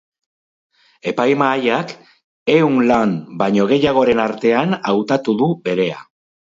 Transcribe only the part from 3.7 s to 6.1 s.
gehiagoren artean hautatu du berea.